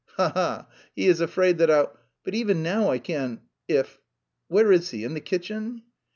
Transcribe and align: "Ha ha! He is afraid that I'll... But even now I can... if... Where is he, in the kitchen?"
"Ha 0.17 0.29
ha! 0.33 0.67
He 0.95 1.05
is 1.05 1.21
afraid 1.21 1.59
that 1.59 1.69
I'll... 1.69 1.95
But 2.23 2.33
even 2.33 2.63
now 2.63 2.89
I 2.89 2.97
can... 2.97 3.41
if... 3.67 3.99
Where 4.47 4.71
is 4.71 4.89
he, 4.89 5.03
in 5.03 5.13
the 5.13 5.21
kitchen?" 5.21 5.83